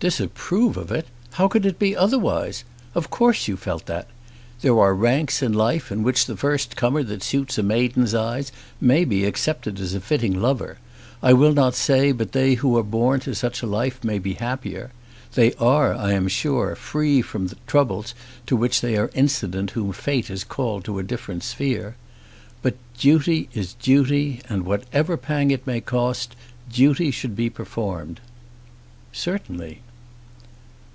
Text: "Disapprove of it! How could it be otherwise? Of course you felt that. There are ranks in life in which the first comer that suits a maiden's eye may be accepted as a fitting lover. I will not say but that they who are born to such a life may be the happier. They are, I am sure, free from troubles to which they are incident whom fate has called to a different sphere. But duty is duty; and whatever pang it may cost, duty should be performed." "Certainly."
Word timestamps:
"Disapprove 0.00 0.78
of 0.78 0.90
it! 0.90 1.08
How 1.32 1.46
could 1.46 1.66
it 1.66 1.78
be 1.78 1.94
otherwise? 1.94 2.64
Of 2.94 3.10
course 3.10 3.46
you 3.48 3.58
felt 3.58 3.84
that. 3.84 4.08
There 4.62 4.80
are 4.80 4.94
ranks 4.94 5.42
in 5.42 5.52
life 5.52 5.92
in 5.92 6.02
which 6.02 6.24
the 6.24 6.38
first 6.38 6.74
comer 6.74 7.02
that 7.02 7.22
suits 7.22 7.58
a 7.58 7.62
maiden's 7.62 8.14
eye 8.14 8.44
may 8.80 9.04
be 9.04 9.26
accepted 9.26 9.78
as 9.78 9.92
a 9.92 10.00
fitting 10.00 10.40
lover. 10.40 10.78
I 11.22 11.34
will 11.34 11.52
not 11.52 11.74
say 11.74 12.12
but 12.12 12.32
that 12.32 12.38
they 12.38 12.54
who 12.54 12.78
are 12.78 12.82
born 12.82 13.20
to 13.20 13.34
such 13.34 13.60
a 13.60 13.66
life 13.66 14.02
may 14.02 14.18
be 14.18 14.32
the 14.32 14.38
happier. 14.38 14.90
They 15.34 15.52
are, 15.56 15.92
I 15.92 16.12
am 16.12 16.28
sure, 16.28 16.74
free 16.76 17.20
from 17.20 17.50
troubles 17.66 18.14
to 18.46 18.56
which 18.56 18.80
they 18.80 18.96
are 18.96 19.10
incident 19.12 19.72
whom 19.72 19.92
fate 19.92 20.28
has 20.28 20.44
called 20.44 20.84
to 20.86 20.98
a 20.98 21.02
different 21.02 21.42
sphere. 21.42 21.94
But 22.62 22.76
duty 22.98 23.50
is 23.52 23.74
duty; 23.74 24.40
and 24.48 24.64
whatever 24.64 25.18
pang 25.18 25.50
it 25.50 25.66
may 25.66 25.82
cost, 25.82 26.34
duty 26.72 27.10
should 27.10 27.36
be 27.36 27.50
performed." 27.50 28.20
"Certainly." 29.12 29.82